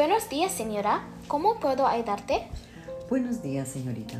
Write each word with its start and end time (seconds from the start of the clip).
Buenos 0.00 0.30
días, 0.30 0.50
señora. 0.52 1.06
¿Cómo 1.28 1.60
puedo 1.60 1.86
ayudarte? 1.86 2.48
Buenos 3.10 3.42
días, 3.42 3.68
señorita. 3.68 4.14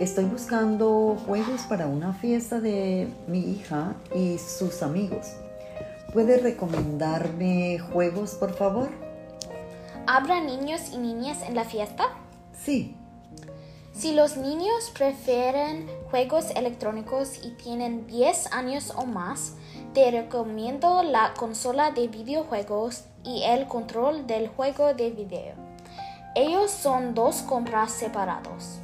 Estoy 0.00 0.24
buscando 0.24 1.18
juegos 1.26 1.60
para 1.64 1.88
una 1.88 2.14
fiesta 2.14 2.58
de 2.58 3.06
mi 3.26 3.40
hija 3.40 3.96
y 4.14 4.38
sus 4.38 4.82
amigos. 4.82 5.26
¿Puede 6.14 6.38
recomendarme 6.38 7.80
juegos, 7.92 8.30
por 8.36 8.54
favor? 8.54 8.88
¿Habrá 10.06 10.40
niños 10.40 10.88
y 10.90 10.96
niñas 10.96 11.42
en 11.46 11.54
la 11.54 11.64
fiesta? 11.64 12.04
Sí. 12.58 12.96
Si 13.92 14.14
los 14.14 14.38
niños 14.38 14.90
prefieren 14.96 15.86
juegos 16.10 16.46
electrónicos 16.56 17.44
y 17.44 17.50
tienen 17.62 18.06
10 18.06 18.54
años 18.54 18.94
o 18.96 19.04
más, 19.04 19.52
te 19.92 20.10
recomiendo 20.10 21.02
la 21.02 21.34
consola 21.34 21.90
de 21.90 22.08
videojuegos 22.08 23.04
y 23.24 23.42
el 23.44 23.66
control 23.66 24.26
del 24.26 24.48
juego 24.48 24.94
de 24.94 25.10
video. 25.10 25.54
Ellos 26.34 26.70
son 26.70 27.14
dos 27.14 27.42
compras 27.42 27.92
separados. 27.92 28.78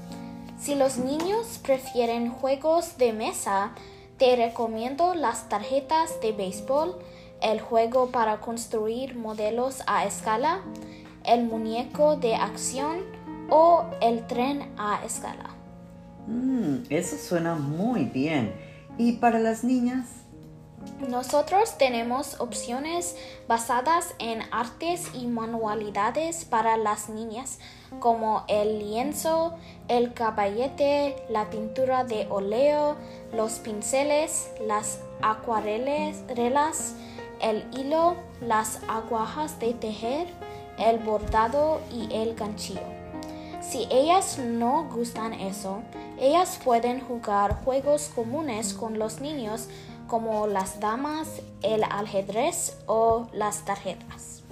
Si 0.58 0.74
los 0.74 0.98
niños 0.98 1.60
prefieren 1.62 2.30
juegos 2.30 2.98
de 2.98 3.12
mesa, 3.12 3.72
te 4.18 4.34
recomiendo 4.34 5.14
las 5.14 5.48
tarjetas 5.48 6.20
de 6.20 6.32
béisbol, 6.32 6.96
el 7.42 7.60
juego 7.60 8.10
para 8.10 8.40
construir 8.40 9.16
modelos 9.16 9.82
a 9.86 10.06
escala, 10.06 10.60
el 11.24 11.44
muñeco 11.44 12.16
de 12.16 12.34
acción 12.34 13.04
o 13.50 13.84
el 14.00 14.26
tren 14.26 14.72
a 14.78 15.04
escala. 15.04 15.50
Mm, 16.26 16.84
eso 16.90 17.16
suena 17.16 17.54
muy 17.54 18.04
bien. 18.04 18.54
¿Y 18.98 19.12
para 19.12 19.38
las 19.38 19.62
niñas? 19.62 20.06
Nosotros 21.00 21.76
tenemos 21.76 22.40
opciones 22.40 23.16
basadas 23.46 24.14
en 24.18 24.40
artes 24.50 25.10
y 25.12 25.26
manualidades 25.26 26.46
para 26.46 26.78
las 26.78 27.10
niñas, 27.10 27.58
como 28.00 28.44
el 28.48 28.78
lienzo, 28.78 29.54
el 29.88 30.14
caballete, 30.14 31.16
la 31.28 31.50
pintura 31.50 32.04
de 32.04 32.26
óleo, 32.30 32.96
los 33.34 33.58
pinceles, 33.58 34.50
las 34.66 35.00
acuarelas, 35.20 36.24
el 37.42 37.66
hilo, 37.78 38.16
las 38.40 38.80
agujas 38.88 39.60
de 39.60 39.74
tejer, 39.74 40.26
el 40.78 40.98
bordado 40.98 41.82
y 41.92 42.08
el 42.10 42.34
ganchillo. 42.34 42.80
Si 43.60 43.86
ellas 43.90 44.38
no 44.38 44.88
gustan 44.90 45.34
eso, 45.34 45.82
ellas 46.18 46.58
pueden 46.64 47.00
jugar 47.00 47.64
juegos 47.64 48.10
comunes 48.14 48.72
con 48.72 48.98
los 48.98 49.20
niños 49.20 49.68
como 50.06 50.46
las 50.46 50.80
damas, 50.80 51.28
el 51.62 51.84
ajedrez 51.84 52.76
o 52.86 53.28
las 53.32 53.64
tarjetas. 53.64 54.42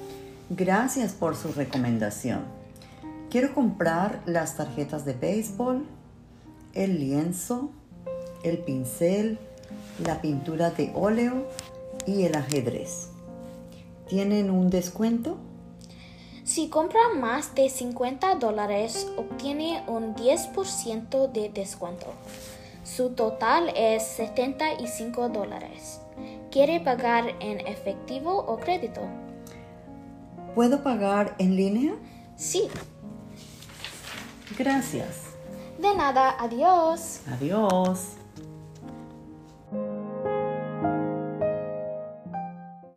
Gracias 0.51 1.13
por 1.13 1.37
su 1.37 1.53
recomendación. 1.53 2.45
Quiero 3.31 3.55
comprar 3.55 4.23
las 4.27 4.57
tarjetas 4.57 5.05
de 5.05 5.15
béisbol, 5.15 5.85
el 6.75 7.01
lienzo, 7.01 7.71
el 8.43 8.59
pincel, 8.59 9.39
la 10.05 10.21
pintura 10.21 10.71
de 10.71 10.93
óleo 10.95 11.49
y 12.07 12.25
el 12.25 12.37
ajedrez. 12.37 13.09
¿Tienen 14.09 14.51
un 14.51 14.71
descuento? 14.71 15.39
Si 16.45 16.69
compra 16.69 17.01
más 17.19 17.55
de 17.55 17.71
50 17.71 18.35
dólares, 18.35 19.09
obtiene 19.17 19.83
un 19.87 20.15
10% 20.15 21.33
de 21.33 21.49
descuento. 21.49 22.07
Su 22.85 23.15
total 23.15 23.73
es 23.75 24.03
75 24.03 25.31
dólares. 25.31 26.01
¿Quiere 26.51 26.81
pagar 26.81 27.35
en 27.41 27.67
efectivo 27.67 28.37
o 28.37 28.61
crédito? 28.61 29.01
¿Puedo 30.55 30.83
pagar 30.83 31.35
en 31.39 31.57
línea? 31.57 31.95
Sí. 32.37 32.69
Gracias. 34.57 35.23
De 35.79 35.95
nada, 35.97 36.37
adiós. 36.39 37.21
Adiós. 37.33 38.17